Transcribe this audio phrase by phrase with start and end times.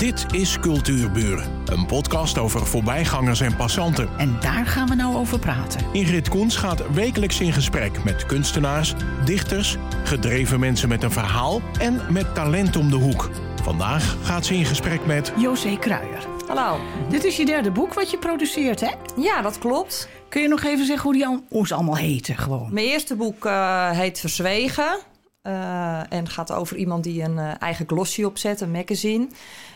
[0.00, 4.08] Dit is Cultuurburen, een podcast over voorbijgangers en passanten.
[4.18, 5.80] En daar gaan we nou over praten.
[5.92, 8.94] Ingrid Koens gaat wekelijks in gesprek met kunstenaars,
[9.24, 13.30] dichters, gedreven mensen met een verhaal en met talent om de hoek.
[13.62, 16.26] Vandaag gaat ze in gesprek met José Kruijer.
[16.46, 16.80] Hallo.
[17.08, 18.90] Dit is je derde boek wat je produceert, hè?
[19.16, 20.08] Ja, dat klopt.
[20.28, 22.68] Kun je nog even zeggen hoe, die al, hoe ze allemaal heten gewoon?
[22.72, 24.98] Mijn eerste boek uh, heet Verzwegen.
[25.42, 29.28] Uh, en gaat over iemand die een uh, eigen glossy opzet, een magazine.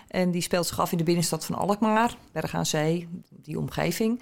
[0.08, 4.20] En die speelt zich af in de binnenstad van Alkmaar, Berg aan Zee, die omgeving.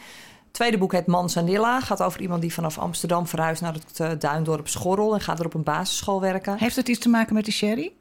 [0.51, 1.81] Tweede boek heet Manzanilla.
[1.81, 5.15] Gaat over iemand die vanaf Amsterdam verhuist naar het uh, duindorp Schorrel.
[5.15, 6.59] En gaat er op een basisschool werken.
[6.59, 7.93] Heeft het iets te maken met de sherry?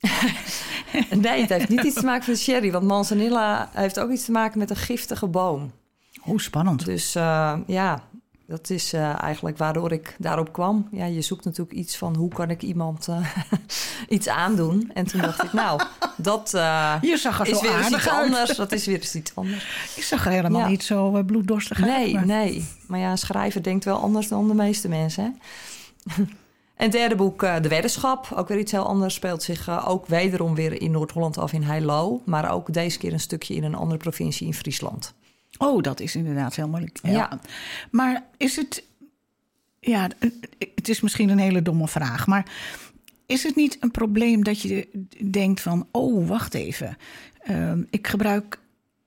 [1.10, 2.72] nee, het heeft niet iets te maken met de sherry.
[2.72, 5.72] Want Manzanilla heeft ook iets te maken met een giftige boom.
[6.20, 6.84] Hoe spannend.
[6.84, 7.12] Dus
[7.66, 8.02] ja,
[8.50, 10.88] dat is uh, eigenlijk waardoor ik daarop kwam.
[10.92, 13.26] Ja, je zoekt natuurlijk iets van hoe kan ik iemand uh,
[14.08, 14.90] iets aandoen.
[14.94, 15.80] En toen dacht ik, nou,
[16.16, 18.08] dat uh, je zag er is zo weer iets uit.
[18.08, 18.56] anders.
[18.56, 19.64] Dat is weer eens iets anders.
[19.96, 20.68] Ik zag er helemaal Ja.
[20.68, 21.90] niet zo bloeddorstig uit.
[21.90, 22.64] Nee, maar- nee.
[22.86, 25.24] Maar ja, een schrijver denkt wel anders dan de meeste mensen.
[25.24, 25.30] Hè?
[26.74, 29.84] En het derde boek, eh, De Weddenschap, ook weer iets heel anders, speelt zich eh,
[29.88, 32.20] ook wederom weer in Noord-Holland af in Heilo.
[32.24, 35.14] Maar ook deze keer een stukje in een andere provincie in Friesland.
[35.62, 36.98] Oh, dat is inderdaad heel moeilijk.
[37.02, 37.10] Ja.
[37.10, 37.40] Ja.
[37.90, 38.84] Maar is het...
[39.80, 40.08] Ja,
[40.74, 42.44] het is misschien een hele domme vraag, maar...
[43.26, 44.88] Is het niet een probleem dat je
[45.30, 45.86] denkt van...
[45.90, 46.96] oh, wacht even,
[47.40, 48.58] ehm, ik gebruik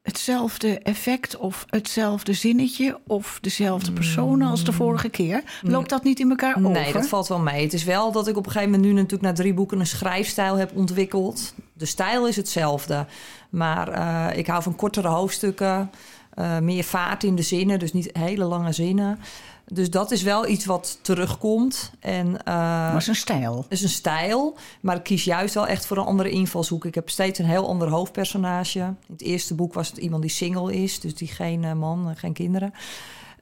[0.02, 1.38] hetzelfde effect...
[1.38, 5.44] of hetzelfde zinnetje of dezelfde personen als de vorige keer?
[5.62, 6.70] Loopt dat niet in elkaar over?
[6.70, 7.64] Nee, dat valt wel mee.
[7.64, 9.88] Het is wel dat ik op een gegeven moment nu natuurlijk na drie boeken een
[9.88, 11.54] schrijfstijl heb ontwikkeld.
[11.74, 13.06] De stijl is hetzelfde,
[13.50, 15.90] maar eh, ik hou van kortere hoofdstukken,
[16.36, 19.20] eh, meer vaart in de zinnen, dus niet hele lange zinnen.
[19.66, 21.92] Dus dat is wel iets wat terugkomt.
[22.00, 23.58] En, eh, Maar het is een stijl.
[23.58, 26.86] het is een stijl, maar ik kies juist wel echt voor een andere invalshoek.
[26.86, 28.80] Ik heb steeds een heel ander hoofdpersonage.
[28.80, 32.14] In het eerste boek was het iemand die single is, dus die geen eh, man,
[32.16, 32.74] geen kinderen.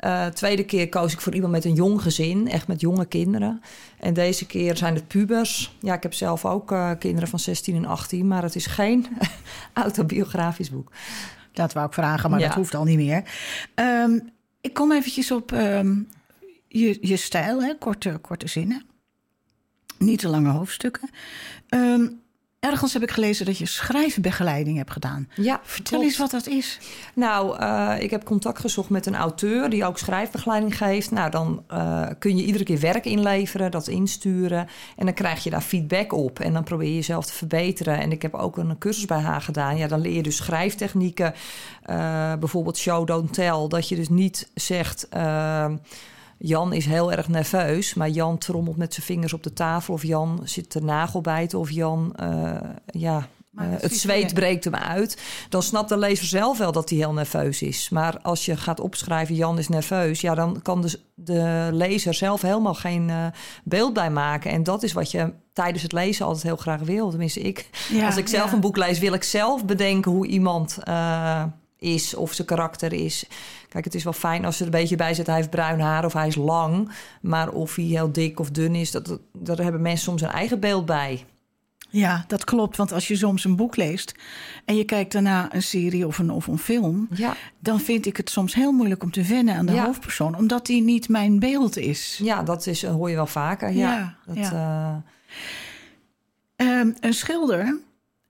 [0.06, 3.62] Uh, tweede keer koos ik voor iemand met een jong gezin, echt met jonge kinderen.
[4.00, 5.76] En deze keer zijn het pubers.
[5.80, 9.08] Ja, ik heb zelf ook uh, kinderen van 16 en 18, maar het is geen
[9.74, 10.92] autobiografisch boek.
[11.54, 12.48] Dat wou ik vragen, maar Ja.
[12.48, 13.24] dat hoeft al niet meer.
[13.76, 14.20] Ehm,
[14.62, 15.96] ik kom eventjes op ehm,
[16.68, 17.78] je, je stijl, hè?
[17.78, 18.86] Korte, korte zinnen.
[19.98, 21.10] Niet te lange hoofdstukken.
[21.70, 22.08] Ehm,
[22.62, 25.28] ergens heb ik gelezen dat je schrijfbegeleiding hebt gedaan.
[25.36, 26.04] Ja, Vertel klopt.
[26.04, 26.80] eens wat dat is.
[27.14, 31.12] Nou, uh, ik heb contact gezocht met een auteur die ook schrijfbegeleiding geeft.
[31.12, 34.68] Nou, dan uh, kun je iedere keer werk inleveren, dat insturen.
[34.96, 36.40] En dan krijg je daar feedback op.
[36.40, 38.00] En dan probeer je jezelf te verbeteren.
[38.00, 39.78] En ik heb ook een cursus bij haar gedaan.
[39.78, 41.34] Ja, dan leer je dus schrijftechnieken.
[41.90, 43.68] Uh, bijvoorbeeld show, don't tell.
[43.68, 45.08] Dat je dus niet zegt...
[46.44, 49.94] Jan is heel erg nerveus, maar Jan trommelt met zijn vingers op de tafel.
[49.94, 51.60] Of Jan zit te nagelbijten.
[51.60, 52.52] Of Jan, uh,
[52.86, 55.22] ja, uh, het zweet breekt hem uit.
[55.50, 57.90] Dan snapt de lezer zelf wel dat hij heel nerveus is.
[57.90, 60.22] Maar als je gaat opschrijven, Jan is nerveus...
[60.22, 63.26] ja, dan kan de, de lezer zelf helemaal geen uh,
[63.64, 64.52] beeld bij maken.
[64.52, 67.10] En dat is wat je tijdens het lezen altijd heel graag wil.
[67.10, 67.70] Tenminste, ik.
[67.92, 68.54] Ja, als ik zelf ja.
[68.54, 71.44] een boek lees, wil ik zelf bedenken hoe iemand uh,
[71.78, 73.26] is of zijn karakter is.
[73.72, 75.28] Kijk, het is wel fijn als er een beetje bij zit...
[75.28, 76.92] hij heeft bruin haar of hij is lang.
[77.22, 78.92] Maar of hij heel dik of dun is...
[78.92, 81.26] Dat, daar hebben mensen soms een eigen beeld bij.
[81.90, 82.78] Ja, dat klopt.
[82.78, 84.16] Want als je soms een boek leest...
[84.66, 87.08] en je kijkt daarna een serie of een, of een film...
[87.14, 87.36] Ja.
[87.60, 89.86] dan vind ik het soms heel moeilijk om te wennen aan de Ja.
[89.86, 90.36] hoofdpersoon...
[90.36, 92.20] omdat die niet mijn beeld is.
[92.24, 93.72] Ja, dat is, hoor je wel vaker.
[93.72, 94.52] Ja, Ja, dat.
[94.54, 94.96] Uh,
[96.58, 97.80] Um, een schilder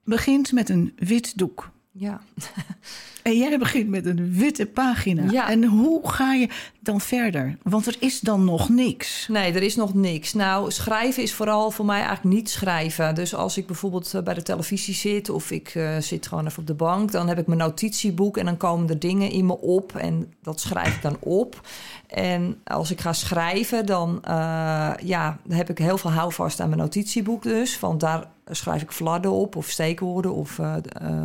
[0.04, 1.72] begint met een wit doek.
[1.92, 2.22] ja.
[3.24, 5.32] En jij begint met een witte pagina.
[5.32, 5.50] Ja.
[5.50, 6.50] En hoe ga je
[6.80, 7.58] dan verder?
[7.64, 9.28] Want er is dan nog niks.
[9.28, 10.34] Nee, er is nog niks.
[10.34, 13.16] Nou, schrijven is vooral voor mij eigenlijk niet schrijven.
[13.16, 16.60] Dus als ik bijvoorbeeld eh, bij de televisie zit of ik uh, zit gewoon even
[16.60, 19.58] op de bank, dan heb ik mijn notitieboek en dan komen er dingen in me
[19.58, 21.62] op en dat schrijf ik dan op.
[22.08, 26.82] En als ik ga schrijven, dan uh, ja, heb ik heel veel houvast aan mijn
[26.82, 27.80] notitieboek dus.
[27.80, 30.76] Want daar schrijf ik fladden op of steekwoorden of uh,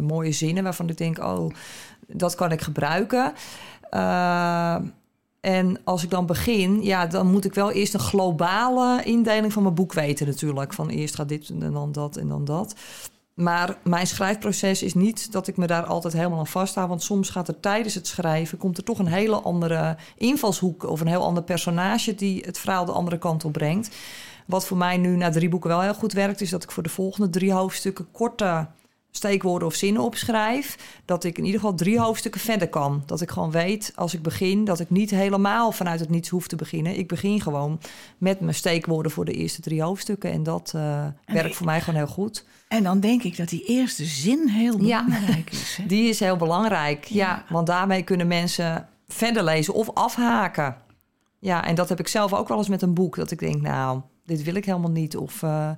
[0.00, 1.50] mooie zinnen waarvan ik denk, oh,
[2.06, 3.32] dat kan ik gebruiken.
[3.91, 4.76] Uh,
[5.41, 9.62] en als ik dan begin, ja, dan moet ik wel eerst een globale indeling van
[9.62, 10.73] mijn boek weten natuurlijk.
[10.73, 12.75] Van eerst gaat dit en dan dat en dan dat.
[13.37, 16.88] Maar mijn schrijfproces is niet dat ik me daar altijd helemaal aan vasthoud.
[16.88, 18.59] Want soms gaat er tijdens het schrijven...
[18.59, 20.82] komt er toch een hele andere invalshoek...
[20.82, 23.97] of een heel ander personage die het verhaal de andere kant op brengt.
[24.47, 26.41] Wat voor mij nu na drie boeken wel heel goed werkt...
[26.41, 28.67] is dat ik voor de volgende drie hoofdstukken korte
[29.16, 33.02] steekwoorden of zinnen opschrijf, dat ik in ieder geval drie hoofdstukken verder kan.
[33.06, 36.46] Dat ik gewoon weet als ik begin dat ik niet helemaal vanuit het niets hoef
[36.48, 36.98] te beginnen.
[36.98, 37.80] Ik begin gewoon
[38.18, 40.32] met mijn steekwoorden voor de eerste drie hoofdstukken.
[40.32, 42.44] En dat uh, werkt voor mij gewoon heel goed.
[42.68, 45.76] En dan denk ik dat die eerste zin heel belangrijk is.
[45.76, 45.86] Hè?
[45.96, 47.26] Die is heel belangrijk, ja.
[47.26, 47.44] ja.
[47.48, 50.76] Want daarmee kunnen mensen verder lezen of afhaken.
[51.38, 53.16] Ja, en dat heb ik zelf ook wel eens met een boek.
[53.16, 55.16] Dat ik denk, nou, dit wil ik helemaal niet.
[55.16, 55.70] Of uh,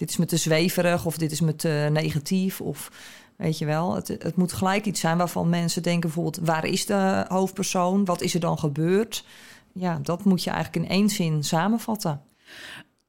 [0.00, 1.06] dit is me te zweverig.
[1.06, 2.60] Of dit is me te negatief.
[2.60, 2.90] Of
[3.36, 6.46] weet je wel, het, het moet gelijk iets zijn waarvan mensen denken bijvoorbeeld...
[6.46, 8.04] waar is de hoofdpersoon?
[8.04, 9.24] Wat is er dan gebeurd?
[9.72, 12.20] Ja, dat moet je eigenlijk in één zin samenvatten.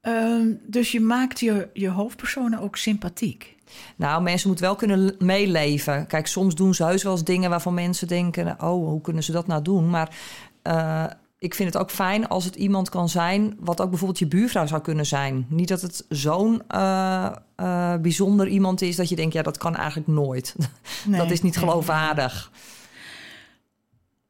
[0.01, 3.55] Uh, dus je maakt je, je hoofdpersonen ook sympathiek?
[3.95, 6.07] Nou, mensen moeten wel kunnen meeleven.
[6.07, 8.47] Kijk, soms doen ze heus wel eens dingen waarvan mensen denken...
[8.61, 9.89] oh, hoe kunnen ze dat nou doen?
[9.89, 10.15] Maar
[10.63, 11.05] uh,
[11.41, 13.57] ik vind het ook fijn als het iemand kan zijn...
[13.59, 15.45] wat ook bijvoorbeeld je buurvrouw zou kunnen zijn.
[15.49, 18.95] Niet dat het zo'n uh, uh, bijzonder iemand is...
[18.95, 20.55] dat je denkt, ja, dat kan eigenlijk nooit.
[21.05, 22.51] Nee, dat is niet geloofwaardig.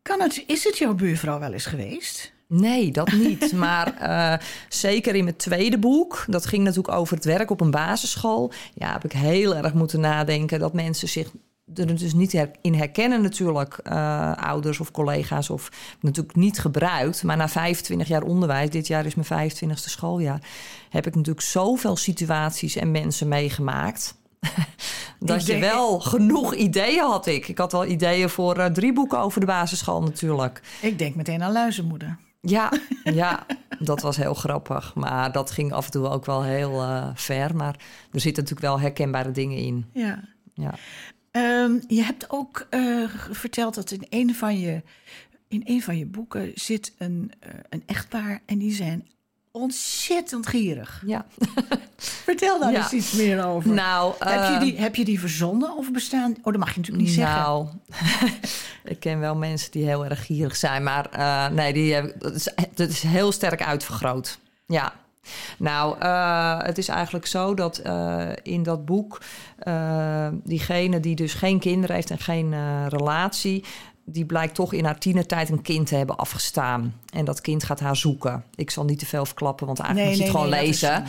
[0.02, 2.34] Kan het, is het jouw buurvrouw wel eens geweest?
[2.48, 3.52] Nee, dat niet.
[3.66, 7.72] maar uh, zeker in mijn tweede boek, dat ging natuurlijk over het werk op een
[7.72, 8.52] basisschool.
[8.74, 11.32] Ja, heb ik heel erg moeten nadenken dat mensen zich
[11.76, 15.72] er dus niet in herkennen natuurlijk uh, ouders of collega's of
[16.02, 17.24] natuurlijk niet gebruikt.
[17.24, 20.42] Maar na 25 jaar onderwijs, dit jaar is mijn 25e schooljaar,
[20.90, 24.20] heb ik natuurlijk zoveel situaties en mensen meegemaakt.
[25.20, 27.48] dat je wel genoeg ideeën had ik.
[27.48, 30.62] Ik had wel ideeën voor uh, drie boeken over de basisschool natuurlijk.
[30.82, 32.18] Ik denk meteen aan luizenmoeder.
[32.42, 32.72] Ja,
[33.04, 33.46] ja,
[33.80, 34.96] dat was heel grappig.
[34.96, 37.56] Maar dat ging af en toe ook wel heel uh, ver.
[37.56, 37.76] Maar
[38.12, 39.86] er zitten natuurlijk wel herkenbare dingen in.
[39.94, 40.24] Ja.
[40.54, 40.74] ja.
[41.32, 44.82] Um, je hebt ook uh, verteld dat in een van je,
[45.48, 49.08] in een van je boeken zit een, uh, een echtpaar en die zijn
[49.52, 51.04] ontzettend gierig.
[51.06, 51.26] Ja.
[51.98, 52.78] Vertel daar ja.
[52.78, 53.70] eens iets meer over.
[53.70, 56.32] Nou, uh, heb, je die, heb je die verzonnen of bestaan?
[56.32, 57.68] Oh, dat mag je natuurlijk niet nou,
[58.00, 58.40] zeggen.
[58.94, 61.10] ik ken wel mensen die heel erg gierig zijn, maar
[61.54, 64.40] nee, die, dat, is, dat is heel sterk uitvergroot.
[64.68, 64.94] Ja.
[65.58, 69.22] Nou, uh, het is eigenlijk zo dat uh, in dat boek
[69.68, 72.54] uh, diegene die dus geen kinderen heeft en geen
[72.90, 73.64] relatie,
[74.06, 76.96] die blijkt toch in haar tienertijd een kind te hebben afgestaan.
[77.14, 78.44] En dat kind gaat haar zoeken.
[78.56, 81.04] Ik zal niet te veel verklappen, want eigenlijk nee, moet je het gewoon nee, lezen.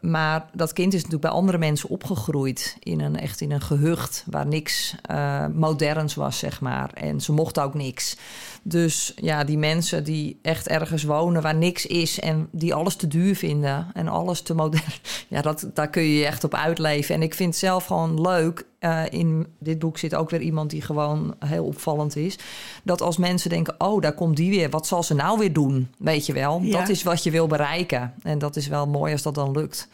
[0.00, 2.76] Maar dat kind is natuurlijk bij andere mensen opgegroeid.
[2.80, 6.90] In een, echt in een gehucht waar niks uh, moderns was, zeg maar.
[6.92, 8.16] En ze mocht ook niks.
[8.62, 12.20] Dus ja, die mensen die echt ergens wonen waar niks is...
[12.20, 14.92] en die alles te duur vinden en alles te modern...
[15.28, 17.14] ja, dat, daar kun je je echt op uitleven.
[17.14, 18.68] En ik vind het zelf gewoon leuk...
[18.80, 22.38] Uh, in dit boek zit ook weer iemand die gewoon heel opvallend is.
[22.82, 24.70] Dat als mensen denken, oh, daar komt die weer.
[24.70, 25.88] Wat zal ze nou weer doen?
[25.98, 26.78] Weet je wel, ja.
[26.78, 28.14] dat is wat je wil bereiken.
[28.22, 29.88] En dat is wel mooi als dat dan lukt.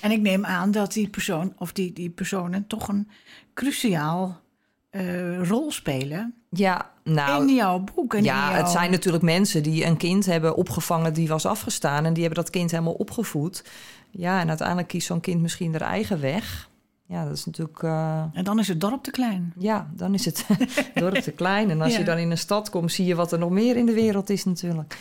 [0.00, 3.08] En ik neem aan dat die persoon of die, die personen toch een
[3.54, 4.40] cruciaal
[4.90, 6.34] uh, rol spelen.
[6.50, 8.14] Ja, nou, in jouw boek.
[8.14, 8.62] En ja, jouw...
[8.62, 12.04] het zijn natuurlijk mensen die een kind hebben opgevangen die was afgestaan.
[12.04, 13.64] En die hebben dat kind helemaal opgevoed.
[14.10, 16.68] Ja, en uiteindelijk kiest zo'n kind misschien haar eigen weg.
[17.06, 17.82] Ja, dat is natuurlijk.
[17.82, 18.24] Uh...
[18.32, 19.52] En dan is het dorp te klein.
[19.58, 20.46] Ja, dan is het
[20.94, 21.70] dorp te klein.
[21.70, 21.98] En als ja.
[21.98, 24.30] je dan in een stad komt, zie je wat er nog meer in de wereld
[24.30, 24.98] is, natuurlijk.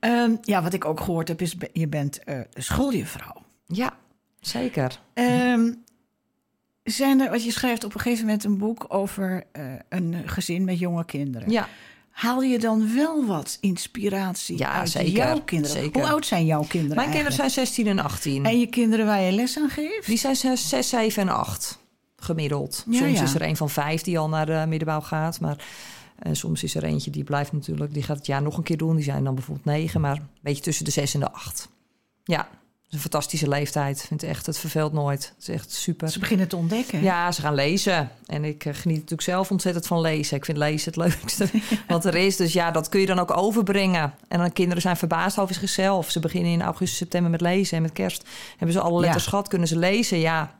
[0.00, 3.42] Um, ja, wat ik ook gehoord heb, is je bent uh, schooljuffrouw.
[3.66, 3.96] Ja,
[4.40, 5.00] zeker.
[5.14, 5.84] Um,
[6.90, 10.64] zijn er, wat je schrijft op een gegeven moment een boek over uh, een gezin
[10.64, 11.50] met jonge kinderen.
[11.50, 11.68] Ja.
[12.10, 15.76] Haal je dan wel wat inspiratie ja, uit zeker, jouw kinderen?
[15.76, 16.00] Zeker.
[16.00, 16.96] Hoe oud zijn jouw kinderen?
[16.96, 17.36] Mijn eigenlijk?
[17.36, 18.44] kinderen zijn 16 en 18.
[18.44, 20.06] En je kinderen waar je les aan geeft?
[20.06, 21.78] Die zijn 6, 7 en 8
[22.16, 22.84] gemiddeld.
[22.90, 23.22] Ja, soms ja.
[23.22, 25.40] is er een van vijf die al naar de middenbouw gaat.
[25.40, 25.56] Maar
[26.26, 27.94] uh, soms is er eentje die blijft natuurlijk.
[27.94, 28.94] Die gaat het jaar nog een keer doen.
[28.94, 31.68] Die zijn dan bijvoorbeeld 9, maar een beetje tussen de 6 en de 8.
[32.24, 32.48] Ja,
[32.88, 33.98] is een fantastische leeftijd.
[34.00, 35.32] Ik vind het echt, het verveelt nooit.
[35.34, 36.08] Het is echt super.
[36.10, 37.02] Ze beginnen te ontdekken.
[37.02, 38.10] Ja, ze gaan lezen.
[38.26, 40.36] En ik uh, geniet natuurlijk zelf ontzettend van lezen.
[40.36, 41.48] Ik vind lezen het leukste
[41.88, 42.36] wat er is.
[42.36, 44.14] Dus ja, dat kun je dan ook overbrengen.
[44.28, 46.10] En dan kinderen zijn verbaasd over zichzelf.
[46.10, 47.76] Ze beginnen in augustus, september met lezen.
[47.76, 49.30] En met kerst hebben ze alle letters Ja.
[49.30, 50.18] gehad, kunnen ze lezen.
[50.18, 50.54] Ja,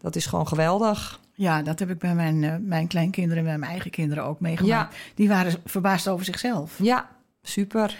[0.00, 1.20] dat is gewoon geweldig.
[1.34, 4.40] Ja, dat heb ik bij mijn, uh, mijn kleinkinderen en bij mijn eigen kinderen ook
[4.40, 4.96] meegemaakt.
[5.14, 6.72] Die waren verbaasd over zichzelf.
[6.82, 7.08] Ja,
[7.42, 7.96] super.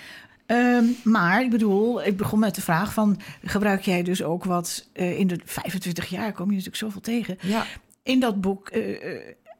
[0.52, 3.20] Um, maar ik bedoel, ik begon met de vraag van...
[3.44, 4.88] gebruik jij dus ook wat...
[4.94, 7.38] Uh, in de 25 jaar kom je natuurlijk zoveel tegen...
[7.40, 7.64] Ja.
[8.02, 8.98] in dat boek uh,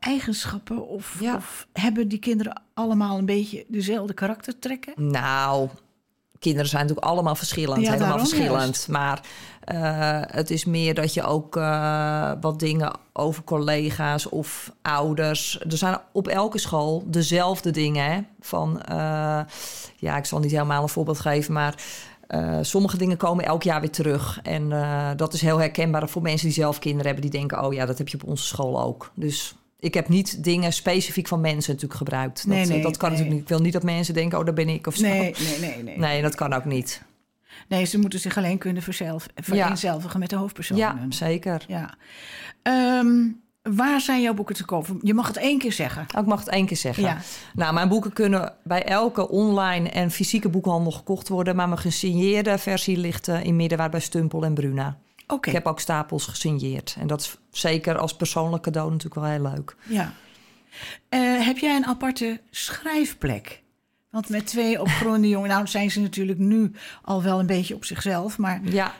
[0.01, 0.89] eigenschappen...
[0.89, 1.37] Of, Ja.
[1.37, 4.93] of hebben die kinderen allemaal een beetje dezelfde karaktertrekken?
[4.97, 5.69] Nou,
[6.43, 7.81] kinderen zijn natuurlijk allemaal verschillend.
[7.81, 8.89] Ja, helemaal daarom verschillend.
[8.89, 9.21] Maar
[9.65, 15.61] eh, het is meer dat je ook eh, wat dingen over collega's of ouders.
[15.61, 18.13] Er zijn op elke school dezelfde dingen.
[18.13, 18.21] Hè?
[18.41, 19.41] Van, eh,
[19.97, 21.75] ja, ik zal niet helemaal een voorbeeld geven, maar.
[22.61, 24.41] sommige dingen komen elk jaar weer terug.
[24.43, 24.69] En
[25.17, 27.31] dat is heel herkenbaar voor mensen die zelf kinderen hebben.
[27.31, 29.11] Die denken, oh ja, dat heb je op onze school ook.
[29.15, 32.37] Dus ik heb niet dingen specifiek van mensen natuurlijk gebruikt.
[32.37, 33.19] Dat, Nee, nee, dat kan nee.
[33.19, 33.41] natuurlijk niet.
[33.41, 35.03] Ik wil niet dat mensen denken, oh, daar ben ik of zo.
[35.03, 35.99] Nee, nee, nee, nee.
[35.99, 37.03] Nee, dat kan ook niet.
[37.69, 40.85] Nee, ze moeten zich alleen kunnen verzelf, vereenzelvigen met de hoofdpersonen.
[40.85, 41.65] Ja, zeker.
[41.69, 41.95] Ja.
[42.63, 43.29] Ehm,
[43.63, 44.99] waar zijn jouw boeken te kopen?
[45.03, 46.07] Je mag het één keer zeggen.
[46.15, 47.03] Oh, ik mag het één keer zeggen.
[47.03, 47.19] Ja.
[47.55, 51.57] Nou, mijn boeken kunnen bij elke online en fysieke boekhandel gekocht worden.
[51.57, 54.99] Maar mijn gesigneerde versie ligt eh, in Middenwaard bij Stumpel en Bruna.
[55.41, 56.97] Ik heb ook stapels gesigneerd.
[56.99, 59.77] En dat is zeker als persoonlijk cadeau natuurlijk wel heel leuk.
[59.83, 60.13] Ja.
[61.09, 63.63] Eh, heb jij een aparte schrijfplek?
[64.11, 66.73] Want met twee opgroeiende jongen, nou zijn ze natuurlijk nu
[67.03, 68.95] al wel een beetje op zichzelf, maar Ja,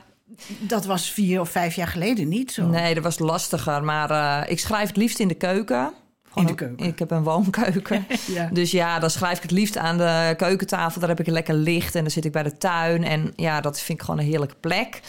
[0.59, 2.65] dat was vier of vijf jaar geleden niet zo.
[2.67, 3.83] nee, dat was lastiger.
[3.83, 5.93] Maar eh, ik schrijf het liefst in de keuken.
[6.33, 6.85] Gewoon In de keuken.
[6.85, 8.05] Ik heb een woonkeuken.
[8.27, 8.49] Ja.
[8.51, 10.99] Dus ja, dan schrijf ik het liefst aan de keukentafel.
[10.99, 13.03] Daar heb ik lekker licht en dan zit ik bij de tuin.
[13.03, 15.01] En ja, dat vind ik gewoon een heerlijke plek.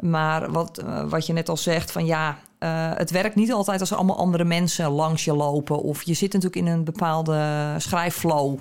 [0.00, 3.80] Maar wat, eh, wat je net al zegt, van ja, eh, het werkt niet altijd
[3.80, 5.82] als er allemaal andere mensen langs je lopen.
[5.82, 8.58] Of je zit natuurlijk in een bepaalde schrijfflow.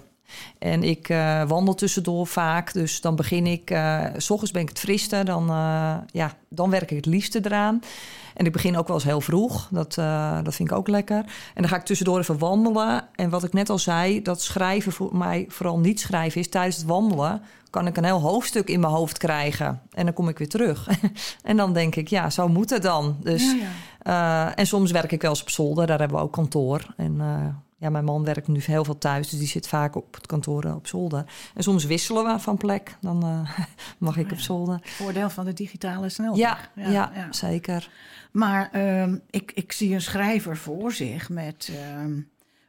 [0.60, 2.74] En ik eh, wandel tussendoor vaak.
[2.74, 5.24] Dus dan begin ik, eh, s ochtends ben ik het friste.
[5.24, 7.80] Dan, eh, ja, dan werk ik het liefste eraan.
[8.34, 9.68] En ik begin ook wel eens heel vroeg.
[9.72, 9.94] Dat,
[10.44, 11.18] dat vind ik ook lekker.
[11.18, 13.08] En dan ga ik tussendoor even wandelen.
[13.16, 16.50] En wat ik net al zei, dat schrijven voor mij vooral niet schrijven is.
[16.50, 19.82] Tijdens het wandelen kan ik een heel hoofdstuk in mijn hoofd krijgen.
[19.92, 20.88] En dan kom ik weer terug.
[21.44, 23.18] en dan denk ik, ja, zo moet het dan.
[23.20, 23.68] Dus, Ja,
[24.04, 24.56] ja.
[24.56, 25.88] en soms werk ik wel eens op zolder.
[25.88, 26.94] Daar hebben we ook kantoor.
[26.98, 27.22] En
[27.78, 29.30] ja, mijn man werkt nu heel veel thuis.
[29.30, 31.26] Dus die zit vaak op het kantoor eh, op zolder.
[31.54, 32.98] En soms wisselen we van plek.
[33.02, 33.60] Dan eh,
[33.98, 34.80] mag ik op zolder.
[34.84, 36.40] Voordeel van de digitale snelweg.
[36.76, 37.90] Ja, ja, zeker.
[38.32, 42.20] Maar ehm, ik, ik zie een schrijver voor zich met ehm,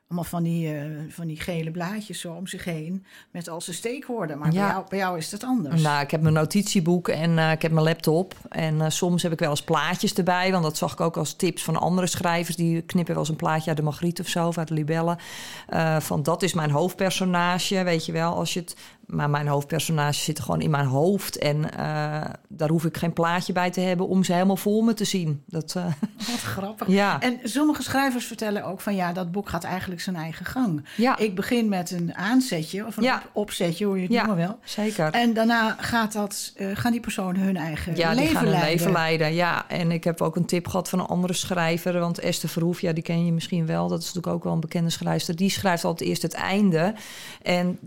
[0.09, 3.05] allemaal van die, eh, van die gele blaadjes zo om zich heen.
[3.31, 4.39] Met al zijn steekwoorden.
[4.39, 4.61] Maar Ja.
[4.65, 5.83] bij, jou, bij jou is dat anders.
[5.83, 8.35] Nou, ik heb mijn notitieboek en eh, ik heb mijn laptop.
[8.49, 10.51] En eh, soms heb ik wel eens plaatjes erbij.
[10.53, 12.57] Want dat zag ik ook als tips van andere schrijvers.
[12.57, 15.19] Die knippen wel eens een plaatje uit de Margriet of zo, of uit de Libelle.
[15.69, 18.35] Eh, van dat is mijn hoofdpersonage, weet je wel.
[18.35, 18.77] Als je het,
[19.09, 21.39] maar mijn hoofdpersonage zit gewoon in mijn hoofd.
[21.39, 24.95] En eh, daar hoef ik geen plaatje bij te hebben om ze helemaal voor me
[24.95, 25.43] te zien.
[25.47, 25.85] Dat, eh,
[26.31, 26.89] Wat grappig.
[27.03, 27.21] ja.
[27.21, 30.85] En sommige schrijvers vertellen ook van ja, dat boek gaat eigenlijk zijn eigen gang.
[30.97, 31.19] Ja.
[31.19, 33.17] Ik begin met een aanzetje of een Ja.
[33.17, 34.27] op- opzetje, hoe je het Ja.
[34.27, 34.59] noemen wel.
[34.65, 35.11] zeker.
[35.13, 38.53] En daarna gaat dat, eh, gaan die personen hun eigen Ja, leven die gaan hun
[38.53, 38.71] leiden.
[38.79, 39.35] leven leiden.
[39.35, 41.99] Ja, en ik heb ook een tip gehad van een andere schrijver.
[41.99, 43.89] Want Esther Verhoef, ja, die ken je misschien wel.
[43.89, 45.37] Dat is natuurlijk ook wel een bekende schrijfster.
[45.37, 46.95] Die schrijft altijd eerst het einde.
[47.43, 47.79] En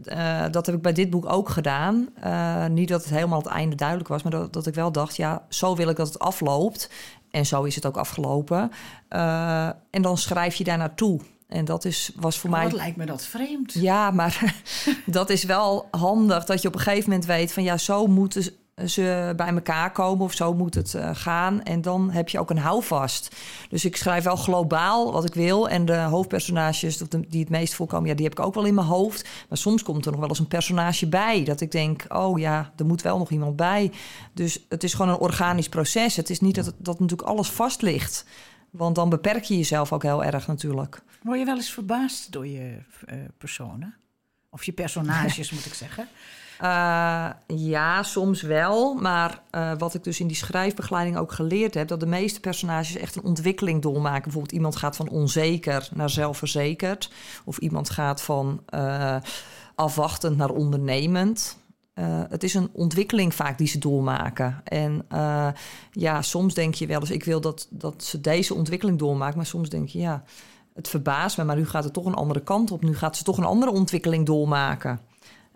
[0.51, 2.09] dat heb ik bij dit boek ook gedaan.
[2.21, 5.15] Eh, niet dat het helemaal het einde duidelijk was, maar dat, dat ik wel dacht...
[5.15, 6.89] ja, zo wil ik dat het afloopt.
[7.31, 8.71] En zo is het ook afgelopen.
[9.07, 11.19] Eh, en dan schrijf je daar naartoe.
[11.47, 12.63] En dat is, was voor mij...
[12.63, 13.73] Wat lijkt me dat vreemd.
[13.73, 14.63] Ja, maar
[15.05, 18.53] dat is wel handig dat je op een gegeven moment weet van ja, zo moeten
[18.85, 21.63] ze- bij elkaar komen of zo moet het eh, gaan.
[21.63, 23.35] En dan heb je ook een houvast.
[23.69, 25.69] Dus ik schrijf wel globaal wat ik wil.
[25.69, 26.97] En de hoofdpersonages
[27.27, 29.29] die het meest voorkomen, ja, die heb ik ook wel in mijn hoofd.
[29.49, 31.43] Maar soms komt er nog wel eens een personage bij.
[31.43, 33.91] Dat ik denk, oh ja, er moet wel nog iemand bij.
[34.33, 36.15] Dus het is gewoon een organisch proces.
[36.15, 38.25] Het is niet dat, dat natuurlijk alles vast ligt.
[38.69, 41.01] Want dan beperk je jezelf ook heel erg natuurlijk.
[41.23, 43.95] Word je wel eens verbaasd door je eh, personen?
[44.51, 46.07] Of je personages, moet ik zeggen.
[46.61, 48.93] Eh, ja, soms wel.
[48.93, 51.87] Maar eh, wat ik dus in die schrijfbegeleiding ook geleerd heb...
[51.87, 54.23] dat de meeste personages echt een ontwikkeling doormaken.
[54.23, 57.11] Bijvoorbeeld iemand gaat van onzeker naar zelfverzekerd.
[57.43, 59.15] Of iemand gaat van eh,
[59.75, 61.59] afwachtend naar ondernemend.
[62.29, 64.61] Het is een ontwikkeling vaak die ze doormaken.
[64.63, 65.05] En
[65.91, 67.11] ja, soms denk je wel eens...
[67.11, 69.37] ik wil dat, dat ze deze ontwikkeling doormaken.
[69.37, 70.23] Maar soms denk je, ja,
[70.81, 71.43] het verbaast me...
[71.43, 72.83] maar nu gaat het toch een andere kant op.
[72.83, 74.99] Nu gaat ze toch een andere ontwikkeling doormaken.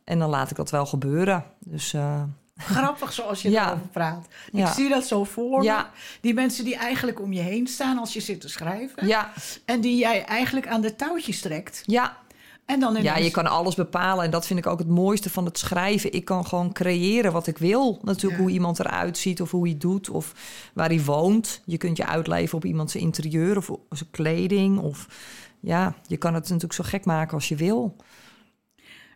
[0.04, 1.44] En dan laat ik dat wel gebeuren.
[1.60, 2.22] Dus eh,
[2.58, 3.68] Grappig zoals je Ja.
[3.68, 4.26] erover praat.
[4.52, 4.74] Ik Ja.
[4.74, 5.64] zie dat zo voor me.
[5.64, 5.90] Ja.
[6.22, 9.08] Die mensen die eigenlijk om je heen staan als je zit te schrijven.
[9.08, 9.32] ja,
[9.66, 11.84] En die jij eigenlijk aan de touwtjes trekt.
[11.86, 12.18] ja,
[12.66, 14.26] En dan ja, je kan alles bepalen.
[14.26, 16.14] En dat vind ik ook het mooiste van het schrijven.
[16.14, 18.00] Ik kan gewoon creëren wat ik wil.
[18.04, 18.42] Natuurlijk Ja.
[18.42, 20.34] hoe iemand eruit ziet of hoe hij doet of
[20.74, 21.62] waar hij woont.
[21.66, 24.80] Je kunt je uitleven op iemand zijn interieur of zijn kleding.
[24.80, 25.08] Of
[25.60, 27.96] ja, je kan het natuurlijk zo gek maken als je wil.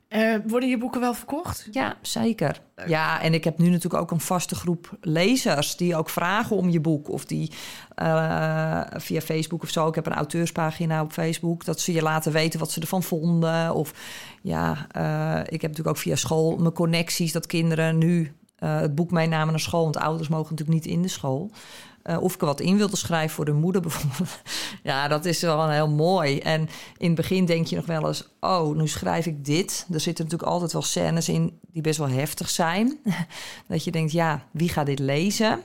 [0.10, 1.68] Eh, worden je boeken wel verkocht?
[1.72, 2.62] Ja, zeker.
[2.88, 6.70] Ja, en ik heb nu natuurlijk ook een vaste groep lezers die ook vragen om
[6.70, 7.10] je boek.
[7.10, 7.52] Of die
[7.96, 9.88] eh, via Facebook of zo.
[9.88, 11.66] Ik heb een auteurspagina op Facebook.
[11.66, 13.74] Dat ze je laten weten wat ze ervan vonden.
[13.74, 13.94] Of
[14.42, 17.32] ja, eh, ik heb natuurlijk ook via school mijn connecties.
[17.32, 19.84] Dat kinderen nu het boek meenamen naar school.
[19.84, 21.52] Want ouders mogen natuurlijk niet in de school.
[22.10, 24.42] Eh, of ik wat in wilde schrijven voor de moeder bijvoorbeeld.
[24.84, 26.40] ja, dat is wel heel mooi.
[26.40, 28.30] En in het begin denk je nog wel eens...
[28.40, 29.88] oh, nu schrijf ik dit.
[29.92, 32.98] Er zitten natuurlijk altijd wel scènes in die best wel heftig zijn.
[33.68, 35.62] dat je denkt, ja, wie gaat dit lezen?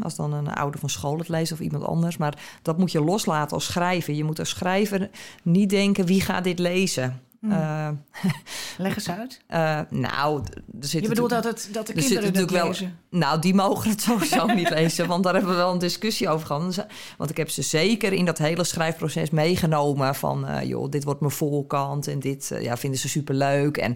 [0.00, 2.16] Als dan een ouder van school het leest of iemand anders.
[2.16, 4.14] Maar dat moet je loslaten als schrijver.
[4.14, 5.10] Je moet als schrijver
[5.42, 7.20] niet denken, wie gaat dit lezen?
[7.48, 7.88] Uh,
[8.78, 9.40] Leg eens uit.
[9.50, 10.42] Uh, nou,
[10.80, 12.98] er zit Je bedoelt dat, het, dat de kinderen het natuurlijk wel, lezen?
[13.10, 15.06] Nou, die mogen het sowieso niet lezen.
[15.06, 16.86] Want daar hebben we wel een discussie over gehad.
[17.16, 20.14] Want ik heb ze zeker in dat hele schrijfproces meegenomen.
[20.14, 22.06] Van, uh, joh, dit wordt mijn volkant.
[22.06, 23.76] En dit ja, vinden ze superleuk.
[23.76, 23.94] En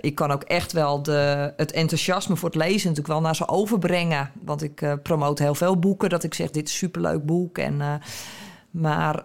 [0.00, 3.48] ik kan ook echt wel de, het enthousiasme voor het lezen natuurlijk wel naar ze
[3.48, 4.30] overbrengen.
[4.42, 6.08] Want ik promoot heel veel boeken.
[6.08, 7.58] Dat ik zeg, dit is superleuk boek.
[7.58, 8.00] En,
[8.70, 9.24] maar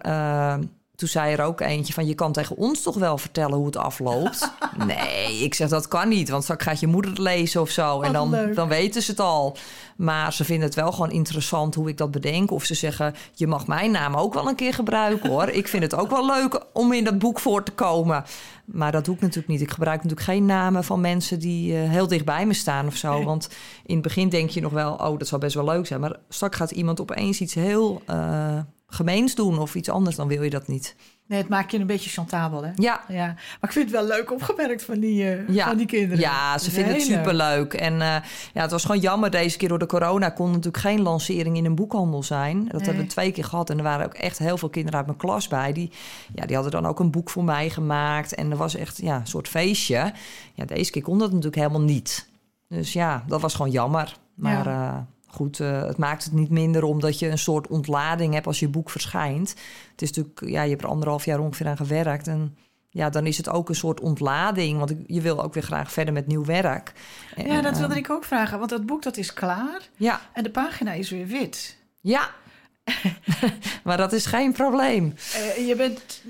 [1.02, 2.06] toen zei er ook eentje van...
[2.06, 4.52] je kan tegen ons toch wel vertellen hoe het afloopt?
[4.86, 6.28] nee, ik zeg dat kan niet.
[6.28, 8.00] Want straks gaat je moeder het lezen of zo.
[8.00, 9.56] En dan, dan weten ze het al.
[9.96, 12.50] Maar ze vinden het wel gewoon interessant hoe ik dat bedenk.
[12.50, 15.48] Of ze zeggen, je mag mijn naam ook wel een keer gebruiken hoor.
[15.48, 18.24] ik vind het ook wel leuk om in dat boek voor te komen.
[18.64, 19.60] Maar dat doe ik natuurlijk niet.
[19.60, 22.96] Ik gebruik natuurlijk geen namen van mensen die uh, heel dicht bij me staan of
[22.96, 23.24] zo.
[23.24, 23.48] Want
[23.86, 26.00] in het begin denk je nog wel, oh, dat zou best wel leuk zijn.
[26.00, 28.02] Maar straks gaat iemand opeens iets heel...
[28.10, 28.58] Uh,
[28.94, 30.96] gemeens doen of iets anders, dan wil je dat niet.
[31.26, 32.70] Nee, het maakt je een beetje chantabel, hè?
[32.74, 33.00] Ja.
[33.08, 33.26] ja.
[33.26, 35.66] Maar ik vind het wel leuk opgemerkt van die, uh, ja.
[35.66, 36.18] van die kinderen.
[36.18, 37.74] Ja, ze vinden het superleuk.
[37.74, 38.16] En uh,
[38.52, 40.30] ja, het was gewoon jammer deze keer door de corona...
[40.30, 42.68] kon natuurlijk geen lancering in een boekhandel zijn.
[42.68, 43.70] Dat hebben we twee keer gehad.
[43.70, 45.72] En er waren ook echt heel veel kinderen uit mijn klas bij.
[45.72, 45.90] Die,
[46.34, 48.34] ja, die hadden dan ook een boek voor mij gemaakt.
[48.34, 50.12] En er was echt ja, een soort feestje.
[50.54, 52.28] Ja, deze keer kon dat natuurlijk helemaal niet.
[52.68, 54.16] Dus ja, dat was gewoon jammer.
[54.34, 54.68] Maar...
[54.68, 55.06] Ja.
[55.32, 58.68] Goed, uh, het maakt het niet minder omdat je een soort ontlading hebt als je
[58.68, 59.48] boek verschijnt.
[59.90, 62.26] Het is natuurlijk, ja, je hebt er anderhalf jaar ongeveer aan gewerkt.
[62.26, 62.56] En
[62.88, 64.78] ja, dan is het ook een soort ontlading.
[64.78, 66.92] Want je wil ook weer graag verder met nieuw werk.
[67.34, 68.58] En, ja, dat wilde uh, ik ook vragen.
[68.58, 69.88] Want dat boek dat is klaar.
[69.96, 70.20] Ja.
[70.32, 71.76] En de pagina is weer wit.
[72.00, 72.30] Ja.
[73.84, 75.14] maar dat is geen probleem.
[75.36, 76.22] Uh, je bent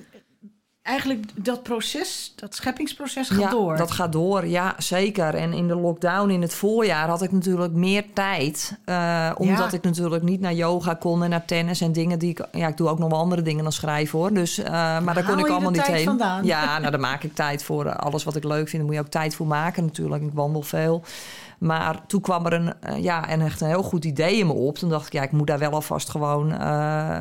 [0.83, 3.77] eigenlijk dat proces, dat scheppingsproces gaat ja, door.
[3.77, 5.35] dat gaat door, ja, zeker.
[5.35, 8.79] En in de lockdown in het voorjaar had ik natuurlijk meer tijd.
[8.87, 9.77] Uh, omdat ja.
[9.77, 12.47] ik natuurlijk niet naar yoga kon en naar tennis en dingen die ik...
[12.53, 14.33] Ja, ik doe ook nog wel andere dingen dan schrijven, hoor.
[14.33, 14.65] Dus, uh,
[15.01, 16.05] maar daar kon ik allemaal niet heen.
[16.05, 16.45] Vandaan?
[16.45, 17.87] Ja, nou, daar maak ik tijd voor.
[17.87, 20.23] Uh, alles wat ik leuk vind, daar moet je ook tijd voor maken natuurlijk.
[20.23, 21.03] Ik wandel veel.
[21.59, 24.79] Maar toen kwam er een, ja, en echt een heel goed idee in me op.
[24.79, 26.55] Toen dacht ik, ja, ik moet daar wel alvast gewoon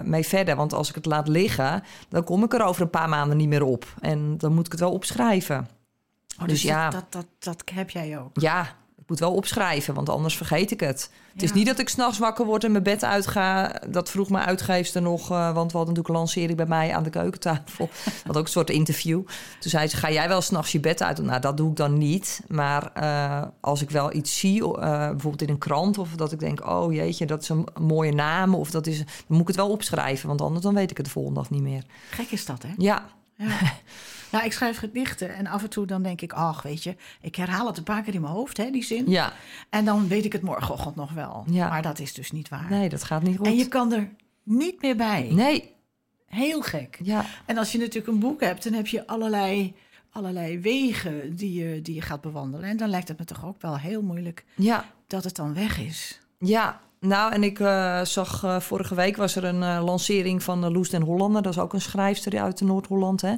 [0.03, 0.55] mee verder.
[0.55, 3.49] Want als ik het laat liggen, dan kom ik er over een paar maanden niet
[3.51, 3.93] meer op.
[3.99, 5.67] En dan moet ik het wel opschrijven.
[6.41, 8.39] Oh, dus, dus ja, dat, dat, dat, heb jij ook.
[8.39, 8.61] Ja,
[8.97, 11.09] ik moet wel opschrijven, want anders vergeet ik het.
[11.33, 13.81] Het is niet dat ik s'nachts wakker word en mijn bed uitga.
[13.89, 17.03] Dat vroeg mijn uitgeefster nog, uh, want we hadden natuurlijk een lancering bij mij aan
[17.03, 17.89] de keukentafel.
[18.25, 19.21] Dat ook een soort interview.
[19.59, 21.21] Toen zei ze, ga jij wel s'nachts je bed uit?
[21.21, 22.41] Nou, dat doe ik dan niet.
[22.47, 24.73] Maar uh, als ik wel iets zie, uh,
[25.09, 25.97] bijvoorbeeld in een krant...
[25.97, 28.55] of dat ik denk, oh jeetje, dat is een mooie naam...
[28.55, 31.05] of dat is, dan moet ik het wel opschrijven, want anders dan weet ik het
[31.05, 31.83] de volgende dag niet meer.
[32.09, 32.73] Gek is dat, hè?
[32.77, 33.05] Ja.
[33.47, 33.73] Ja.
[34.31, 37.35] Nou, ik schrijf gedichten en af en toe dan denk ik, ach, weet je, ik
[37.35, 39.09] herhaal het een paar keer in mijn hoofd, hè, die zin.
[39.09, 39.33] Ja.
[39.69, 41.45] En dan weet ik het morgenochtend nog wel.
[41.49, 41.69] Ja.
[41.69, 42.69] Maar dat is dus niet waar.
[42.69, 43.45] Nee, dat gaat niet goed.
[43.45, 44.09] En je kan er
[44.43, 45.29] niet meer bij.
[45.31, 45.73] Nee.
[46.25, 46.99] Heel gek.
[47.03, 47.25] Ja.
[47.45, 49.75] En als je natuurlijk een boek hebt, dan heb je allerlei,
[50.11, 52.69] allerlei wegen die je, die je gaat bewandelen.
[52.69, 54.85] En dan lijkt het me toch ook wel heel moeilijk ja.
[55.07, 56.19] dat het dan weg is.
[56.39, 60.71] Ja, nou, en ik uh, zag uh, vorige week was er een uh, lancering van
[60.71, 61.41] Loes den Hollander.
[61.41, 63.21] Dat is ook een schrijfster uit Noord-Holland.
[63.21, 63.33] Hè?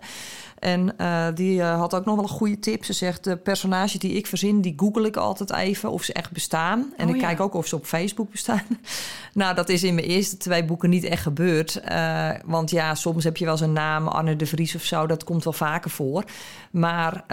[0.59, 0.95] En
[1.35, 2.85] die had ook nog wel een goede tip.
[2.85, 6.31] Ze zegt, de personages die ik verzin, die google ik altijd even of ze echt
[6.31, 6.93] bestaan.
[6.97, 7.27] En Oh, ik ja.
[7.27, 8.61] kijk ook of ze op Facebook bestaan.
[9.33, 11.81] nou, dat is in mijn eerste twee boeken niet echt gebeurd.
[12.45, 15.07] want ja, soms heb je wel eens een naam, Anne de Vries of zo.
[15.07, 16.23] Dat komt wel vaker voor.
[16.71, 17.25] Maar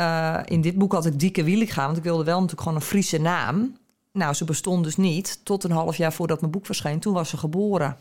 [0.45, 1.85] in dit boek had ik Dieke Wieliga.
[1.85, 3.75] Want ik wilde wel natuurlijk gewoon een Friese naam.
[4.13, 7.01] Nou, ze bestond dus niet tot een half jaar voordat mijn boek verscheen.
[7.01, 7.97] Toen was ze geboren.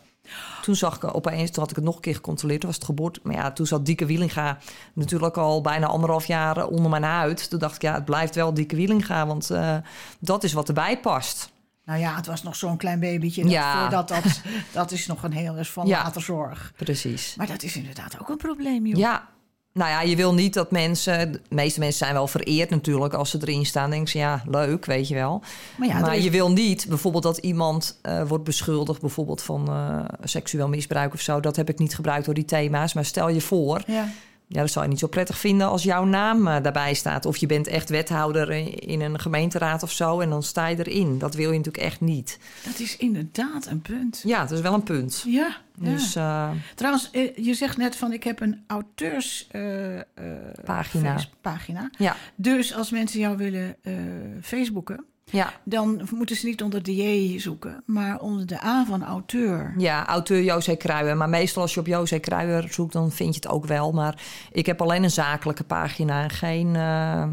[0.61, 2.87] Toen zag ik opeens, toen had ik het nog een keer gecontroleerd, toen was het
[2.87, 3.19] geboorte.
[3.23, 4.57] Maar ja, toen zat Dieke Wielinga
[4.93, 7.49] natuurlijk al bijna anderhalf jaar onder mijn huid.
[7.49, 9.75] Toen dacht ik, ja, het blijft wel Dieke Wielinga, want uh,
[10.19, 11.51] dat is wat erbij past.
[11.85, 13.41] Nou ja, het was nog zo'n klein babytje.
[13.41, 13.81] Dat Ja.
[13.81, 14.41] Voordat dat,
[14.73, 16.03] dat is nog een heel is van Ja.
[16.03, 16.73] later zorg.
[16.75, 17.35] Precies.
[17.35, 18.97] Maar dat is inderdaad ook een probleem, joh.
[18.99, 19.27] Ja.
[19.73, 21.31] Nou ja, je wil niet dat mensen...
[21.31, 23.89] De meeste mensen zijn wel vereerd natuurlijk als ze erin staan.
[23.89, 25.41] denken ze, ja, leuk, weet je wel.
[25.77, 29.01] Maar ja, maar is- je wil niet bijvoorbeeld dat iemand eh, wordt beschuldigd...
[29.01, 31.39] bijvoorbeeld van eh, seksueel misbruik of zo.
[31.39, 32.93] Dat heb ik niet gebruikt door die thema's.
[32.93, 34.07] Maar stel je voor, Ja.
[34.51, 35.67] Ja, dat zou je niet zo prettig vinden...
[35.67, 37.25] als jouw naam daarbij staat.
[37.25, 38.49] Of je bent echt wethouder
[38.87, 40.19] in, een gemeenteraad of zo...
[40.19, 41.17] en dan sta je erin.
[41.17, 42.39] Dat wil je natuurlijk echt niet.
[42.65, 44.21] Dat is inderdaad een punt.
[44.25, 45.23] Ja, dat is wel een punt.
[45.27, 45.91] Ja, ja.
[45.91, 49.99] Dus eh, Trouwens, eh, je zegt net van ik heb een auteurs eh,
[51.41, 51.89] Pagina.
[51.97, 53.75] ja, Dus als mensen jou willen
[54.41, 55.53] Facebooken, Ja.
[55.63, 59.73] dan moeten ze niet onder de J zoeken, maar onder de A van auteur.
[59.77, 61.17] Ja, auteur José Kruijer.
[61.17, 63.91] Maar meestal als je op José Kruijer zoekt, dan vind je het ook wel.
[63.91, 67.23] Maar ik heb alleen een zakelijke pagina en geen uh,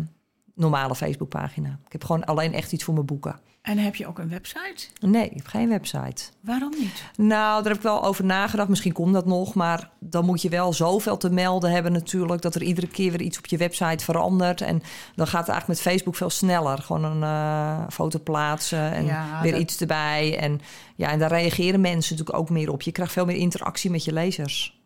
[0.55, 1.79] normale Facebookpagina.
[1.87, 3.41] Ik heb gewoon alleen echt iets voor mijn boeken.
[3.66, 4.87] En heb je ook een website?
[5.00, 6.22] Nee, ik heb geen website.
[6.40, 7.05] Waarom niet?
[7.16, 8.68] Nou, daar heb ik wel over nagedacht.
[8.68, 9.55] Misschien komt dat nog.
[9.55, 12.42] Maar dan moet je wel zoveel te melden hebben natuurlijk...
[12.42, 14.61] dat er iedere keer weer iets op je website verandert.
[14.61, 14.83] En
[15.14, 16.79] dan gaat het eigenlijk met Facebook veel sneller.
[16.79, 20.38] Gewoon een uh, foto plaatsen en ja, weer iets erbij.
[20.38, 20.61] En,
[20.96, 22.83] ja, en daar reageren mensen natuurlijk ook meer op.
[22.83, 24.81] Je krijgt veel meer interactie met je lezers.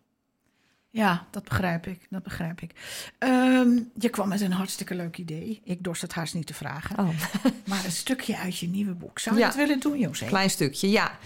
[0.92, 2.06] Ja, dat begrijp ik.
[2.10, 2.70] Dat begrijp ik.
[3.18, 5.60] Um, je kwam met een hartstikke leuk idee.
[5.64, 6.98] Ik dorst het haast niet te vragen.
[6.98, 7.08] Oh.
[7.68, 9.18] maar een stukje uit je nieuwe boek.
[9.18, 9.46] Zou je ja.
[9.46, 10.26] het willen doen, José?
[10.26, 11.18] Klein stukje, ja.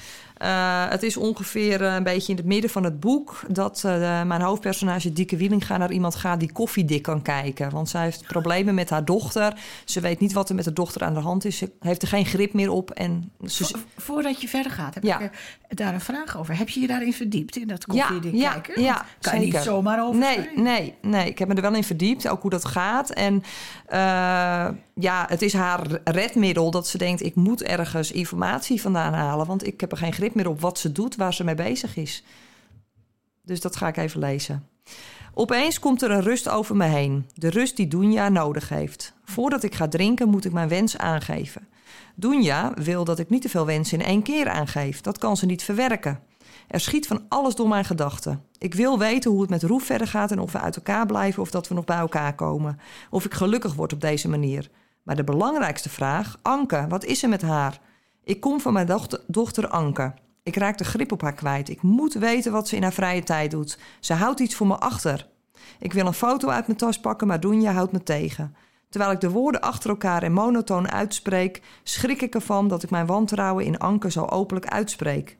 [0.42, 4.22] Uh, het is ongeveer uh, een beetje in het midden van het boek dat uh,
[4.22, 7.70] mijn hoofdpersonage Dieke Wielinga naar iemand gaat die koffiedik kan kijken.
[7.70, 9.58] Want zij heeft problemen met haar dochter.
[9.84, 11.58] Ze weet niet wat er met de dochter aan de hand is.
[11.58, 12.90] Ze heeft er geen grip meer op.
[12.90, 13.64] En ze...
[13.64, 15.20] Vo voordat je verder gaat, heb ja.
[15.20, 15.30] ik
[15.68, 16.58] daar een vraag over.
[16.58, 18.82] Heb je je daarin verdiept in dat koffiedik ja, kijken?
[18.82, 19.46] Ja, kan zeker.
[19.46, 21.28] je niet zomaar over Nee, nee, nee.
[21.28, 23.10] Ik heb me er wel in verdiept, ook hoe dat gaat.
[23.10, 23.42] En
[24.94, 29.66] ja, het is haar redmiddel dat ze denkt: ik moet ergens informatie vandaan halen, want
[29.66, 32.24] ik heb er geen grip meer op wat ze doet, waar ze mee bezig is.
[33.42, 34.68] Dus dat ga ik even lezen.
[35.34, 37.26] Opeens komt er een rust over me heen.
[37.34, 39.14] De rust die Dunja nodig heeft.
[39.24, 41.68] Voordat ik ga drinken, moet ik mijn wens aangeven.
[42.14, 45.00] Dunja wil dat ik niet te veel wensen in één keer aangeef.
[45.00, 46.20] Dat kan ze niet verwerken.
[46.68, 48.42] Er schiet van alles door mijn gedachten.
[48.58, 51.42] Ik wil weten hoe het met Roef verder gaat en of we uit elkaar blijven
[51.42, 52.78] of dat we nog bij elkaar komen.
[53.10, 54.70] Of ik gelukkig word op deze manier.
[55.02, 57.80] Maar de belangrijkste vraag: Anke, wat is er met haar?
[58.24, 60.14] Ik kom van mijn dochter, dochter Anke.
[60.42, 61.68] Ik raak de grip op haar kwijt.
[61.68, 63.78] Ik moet weten wat ze in haar vrije tijd doet.
[64.00, 65.28] Ze houdt iets voor me achter.
[65.78, 68.56] Ik wil een foto uit mijn tas pakken, maar Doenja houdt me tegen.
[68.88, 73.06] Terwijl ik de woorden achter elkaar en monotoon uitspreek, schrik ik ervan dat ik mijn
[73.06, 75.38] wantrouwen in Anke zo openlijk uitspreek.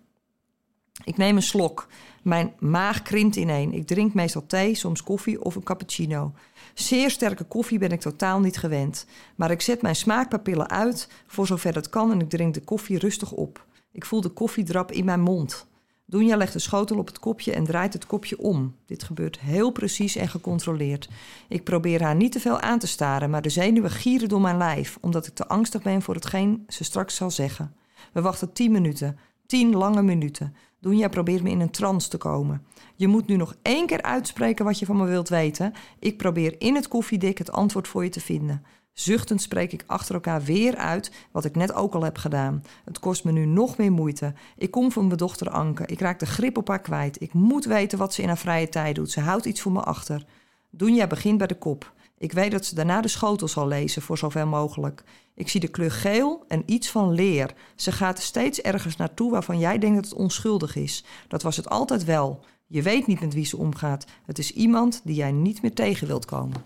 [1.05, 1.87] Ik neem een slok.
[2.23, 3.73] Mijn maag krimpt ineen.
[3.73, 6.33] Ik drink meestal thee, soms koffie of een cappuccino.
[6.75, 9.07] Zeer sterke koffie ben ik totaal niet gewend.
[9.35, 12.99] Maar ik zet mijn smaakpapillen uit voor zover dat kan en ik drink de koffie
[12.99, 13.67] rustig op.
[13.93, 15.67] Ik voel de koffiedrap in mijn mond.
[16.07, 18.75] Doenja legt de schotel op het kopje en draait het kopje om.
[18.87, 21.09] Dit gebeurt heel precies en gecontroleerd.
[21.49, 24.57] Ik probeer haar niet te veel aan te staren, maar de zenuwen gieren door mijn
[24.57, 27.75] lijf, omdat ik te angstig ben voor hetgeen ze straks zal zeggen.
[28.13, 30.55] We wachten tien minuten, tien lange minuten.
[30.85, 32.67] Doenja probeert me in een trance te komen.
[32.95, 35.73] Je moet nu nog één keer uitspreken wat je van me wilt weten.
[35.99, 38.65] Ik probeer in het koffiedik het antwoord voor je te vinden.
[38.93, 42.65] Zuchtend spreek ik achter elkaar weer uit wat ik net ook al heb gedaan.
[42.85, 44.35] Het kost me nu nog meer moeite.
[44.57, 45.87] Ik kom van mijn dochter Anke.
[45.87, 47.23] Ik raak de grip op haar kwijt.
[47.23, 49.11] Ik moet weten wat ze in haar vrije tijd doet.
[49.11, 50.25] Ze houdt iets voor me achter.
[50.71, 51.93] Doenja begint bij de kop.
[52.25, 55.03] Ik weet dat ze daarna de schotel zal lezen, voor zover mogelijk.
[55.35, 57.55] Ik zie de kleur geel en iets van leer.
[57.77, 61.05] Ze gaat steeds ergens naartoe waarvan jij denkt dat het onschuldig is.
[61.29, 62.45] Dat was het altijd wel.
[62.67, 64.05] Je weet niet met wie ze omgaat.
[64.27, 66.65] Het is iemand die jij niet meer tegen wilt komen.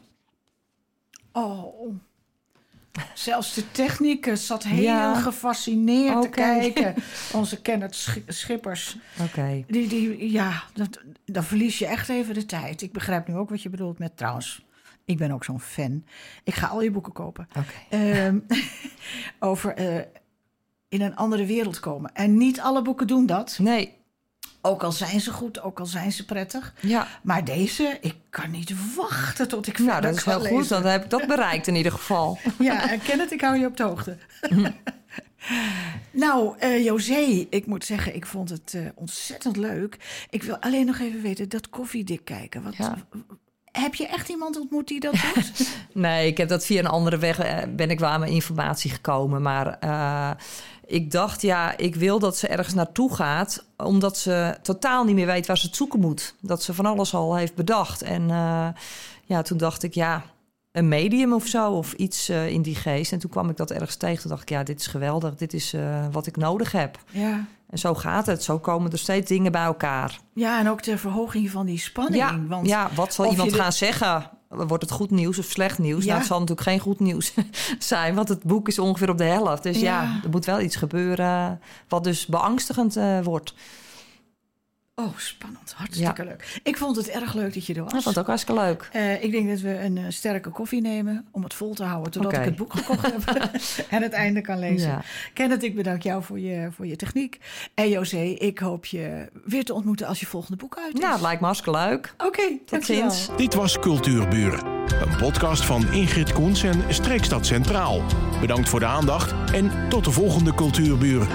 [1.33, 1.95] Oh.
[3.15, 5.21] Zelfs de techniek zat heel Ja.
[5.21, 6.95] gefascineerd te kijken.
[7.33, 8.97] Onze Kenneth Sch- Schippers.
[9.21, 9.65] Oké.
[9.67, 12.83] Die, die, ja, dat, dan verlies je echt even de tijd.
[12.83, 14.67] Ik begrijp nu ook wat je bedoelt met trouwens.
[15.09, 16.05] Ik ben ook zo'n fan.
[16.45, 17.49] Ik ga al je boeken kopen.
[17.89, 18.39] Ehm,
[19.39, 20.05] over eh,
[20.89, 22.15] in een andere wereld komen.
[22.15, 23.59] En niet alle boeken doen dat.
[23.59, 23.97] Nee.
[24.63, 26.75] Ook al zijn ze goed, ook al zijn ze prettig.
[26.81, 27.07] Ja.
[27.23, 30.69] Maar deze, ik kan niet wachten tot ik Nou, dat is heel goed.
[30.69, 32.39] Dan heb ik dat bereikt in ieder geval.
[32.59, 34.17] Ja, en Kenneth, ik hou je op de hoogte.
[36.11, 40.27] nou, eh José, ik moet zeggen, ik vond het eh, ontzettend leuk.
[40.31, 42.63] Ik wil alleen nog even weten, dat koffiedik kijken.
[42.63, 42.97] Wat, Ja.
[43.73, 45.53] Heb je echt iemand ontmoet die dat doet?
[45.93, 48.91] Nee, ik heb dat via een andere weg eh, ben ik wel aan mijn informatie
[48.91, 49.43] gekomen.
[49.43, 50.31] Maar eh,
[50.87, 55.27] ik dacht, ja, ik wil dat ze ergens naartoe gaat, omdat ze totaal niet meer
[55.27, 56.35] weet waar ze het zoeken moet.
[56.41, 58.03] Dat ze van alles al heeft bedacht.
[58.03, 58.69] En eh,
[59.25, 60.25] ja, toen dacht ik, ja,
[60.73, 63.13] een medium of zo, of iets in die geest.
[63.13, 64.21] En toen kwam ik dat ergens tegen.
[64.21, 65.35] Toen dacht ik, ja, dit is geweldig.
[65.35, 65.75] Dit is
[66.11, 66.99] wat ik nodig heb.
[67.11, 67.47] ja.
[67.71, 68.43] En zo gaat het.
[68.43, 70.19] Zo komen er steeds dingen bij elkaar.
[70.35, 72.17] ja, en ook ter verhoging van die spanning.
[72.17, 74.31] Ja, want ja, wat zal iemand de- gaan zeggen?
[74.49, 76.01] Wordt het goed nieuws of slecht nieuws?
[76.03, 76.07] Ja.
[76.09, 77.33] Nou, het zal natuurlijk geen goed nieuws
[77.79, 79.63] zijn, want het boek is ongeveer op de helft.
[79.63, 80.21] Dus ja, Ja.
[80.23, 83.55] er moet wel iets gebeuren wat dus beangstigend eh, wordt.
[84.99, 85.73] Oh, spannend.
[85.77, 86.61] Hartstikke leuk.
[86.63, 87.93] Ik vond het erg leuk dat je er was.
[87.93, 88.89] Ik vond het ook hartstikke leuk.
[88.93, 92.13] Eh, ik denk dat we een eh, sterke koffie nemen om het vol te houden
[92.13, 93.51] totdat ik het boek gekocht heb
[93.91, 94.89] en het einde kan lezen.
[94.89, 95.03] Ja.
[95.35, 97.39] Kenneth, ik bedank jou voor je, voor je techniek.
[97.75, 101.01] En José, ik hoop je weer te ontmoeten als je volgende boek uit is.
[101.01, 102.15] Nou, het lijkt me hartstikke leuk.
[102.19, 103.29] Oké, Tot ziens.
[103.37, 104.67] Dit was Cultuurburen,
[105.01, 108.03] een podcast van Ingrid Koens en Streekstad Centraal.
[108.41, 111.29] Bedankt voor de aandacht en tot de volgende Cultuurburen.